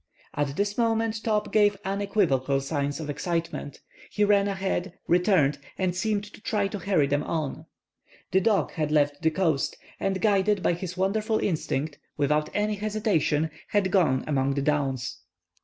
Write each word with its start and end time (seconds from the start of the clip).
At 0.35 0.55
this 0.55 0.79
moment 0.79 1.23
Top 1.23 1.51
gave 1.51 1.77
unequivocal 1.85 2.59
signs 2.61 2.99
of 2.99 3.07
excitement. 3.07 3.81
He 4.09 4.23
ran 4.23 4.47
ahead, 4.47 4.93
returned, 5.07 5.59
and 5.77 5.95
seemed 5.95 6.23
to 6.23 6.41
try 6.41 6.67
to 6.69 6.79
hurry 6.79 7.05
them 7.05 7.21
on. 7.21 7.67
The 8.31 8.41
dog 8.41 8.71
had 8.71 8.89
left 8.91 9.21
the 9.21 9.29
coast, 9.29 9.77
and 9.99 10.19
guided 10.19 10.63
by 10.63 10.73
his 10.73 10.97
wonderful 10.97 11.37
instinct, 11.37 11.99
without 12.17 12.49
any 12.55 12.73
hesitation 12.73 13.51
had 13.67 13.91
gone 13.91 14.23
among 14.25 14.55
the 14.55 14.63
downs. 14.63 15.19